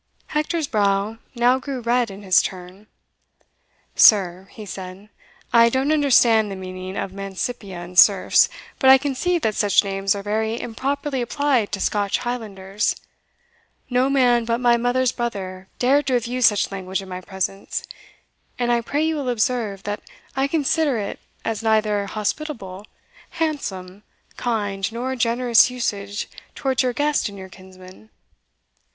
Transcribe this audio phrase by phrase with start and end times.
[0.29, 2.87] Hector's brow now grew red in his turn.
[3.95, 5.09] "Sir," he said,
[5.53, 10.15] "I don't understand the meaning of Mancipia and Serfs, but I conceive that such names
[10.15, 12.95] are very improperly applied to Scotch Highlanders:
[13.91, 17.83] no man but my mother's brother dared to have used such language in my presence;
[18.57, 20.01] and I pray you will observe, that
[20.35, 22.87] I consider it as neither hospitable,
[23.37, 24.01] handsome,
[24.35, 28.09] kind, nor generous usage towards your guest and your kinsman.